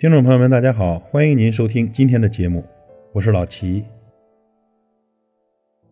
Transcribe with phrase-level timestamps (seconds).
[0.00, 2.64] 听众朋友们，大家好，欢迎您收听今天的节目，
[3.12, 3.84] 我是老齐。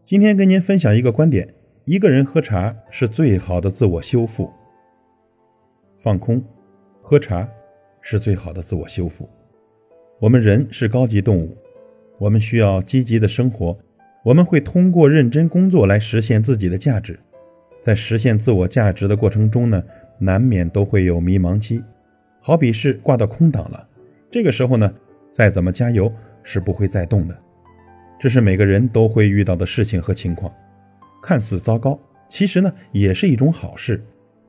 [0.07, 1.53] 今天跟您分享一个观点：
[1.87, 4.49] 一个人喝茶是最好的自我修复。
[5.99, 6.41] 放空，
[7.03, 7.49] 喝茶
[8.01, 9.29] 是最好的自我修复。
[10.21, 11.57] 我们人是高级动物，
[12.21, 13.77] 我们需要积极的生活，
[14.23, 17.19] 我们会通过认真工作来实现自己的价值。
[17.81, 19.83] 在实现自我价值的过程中呢，
[20.21, 21.83] 难免都会有迷茫期，
[22.39, 23.89] 好比是挂到空档了。
[24.31, 24.93] 这个时候呢，
[25.31, 26.13] 再怎么加油
[26.43, 27.37] 是不会再动的。
[28.19, 30.53] 这是每个人都会遇到的事情和情况，
[31.23, 31.99] 看似糟糕，
[32.29, 34.03] 其实呢也是一种好事。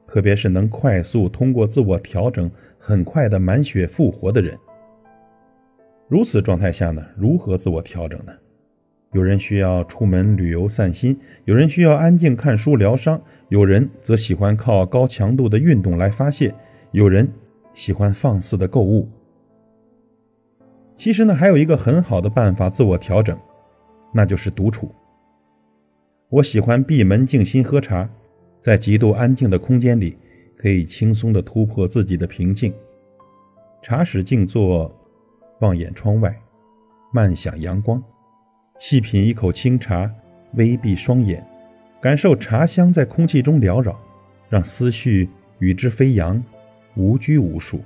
[0.07, 2.49] 特别是能快速通过自我调整，
[2.79, 4.57] 很快的满血复活的人。
[6.07, 8.31] 如此状态下呢，如何自我调整呢？
[9.11, 16.53] 有人需要出门旅游散心，有人需要安静看书疗伤，有人则喜欢靠高强度的运动来发泄，
[16.91, 17.27] 有人
[17.73, 19.09] 喜欢放肆的购物。
[20.97, 23.37] 其实呢，还有一个很好的办法自我调整，
[24.11, 24.93] 那就是独处。
[26.29, 28.09] 我喜欢闭门静心喝茶，
[28.59, 30.17] 在极度安静的空间里，
[30.57, 32.73] 可以轻松地突破自己的平静。
[33.81, 34.91] 茶室静坐，
[35.59, 36.35] 望眼窗外，
[37.13, 38.03] 慢享阳光，
[38.79, 40.11] 细品一口清茶，
[40.55, 41.45] 微闭双眼，
[42.01, 43.97] 感受茶香在空气中缭绕，
[44.49, 46.43] 让思绪与之飞扬，
[46.95, 47.79] 无拘无束。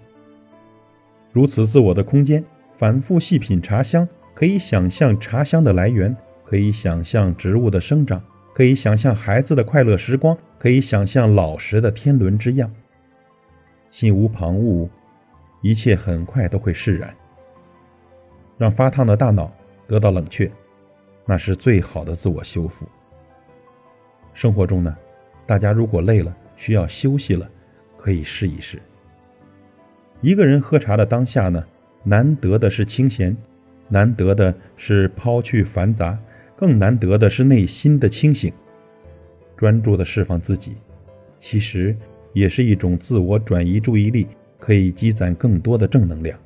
[1.33, 2.41] 如此自我的空间。
[2.81, 8.19] 反复细品茶香，可以想象茶香的来源，可以想象植物的生长，
[8.55, 12.73] 可以想象孩子的快乐时光，可以想象老时的天伦之样。
[13.91, 14.89] 心无旁骛，
[15.61, 17.15] 一切很快都会释然。
[18.57, 19.53] 让发烫的大脑
[19.85, 20.51] 得到冷却，
[21.27, 22.87] 那是最好的自我修复。
[24.33, 24.97] 生活中呢，
[25.45, 27.47] 大家如果累了，需要休息了，
[27.95, 28.81] 可以试一试。
[30.19, 31.63] 一个人喝茶的当下呢？
[32.03, 33.35] 难得的是清闲，
[33.87, 36.17] 难得的是抛去繁杂，
[36.55, 38.51] 更难得的是内心的清醒，
[39.55, 40.77] 专注的释放自己，
[41.39, 41.95] 其实
[42.33, 44.27] 也是一种自我转移注意力，
[44.59, 46.37] 可以积攒更多的正能量。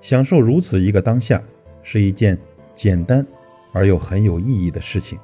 [0.00, 1.42] 享受如此一个当下，
[1.82, 2.38] 是一件
[2.74, 3.26] 简单
[3.72, 5.18] 而又很有意义的事情。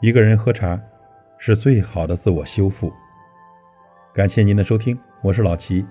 [0.00, 0.80] 一个人喝茶，
[1.38, 2.92] 是最好的自我修复。
[4.14, 5.84] 感谢您的收听，我是老齐，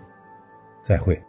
[0.82, 1.22] 再会。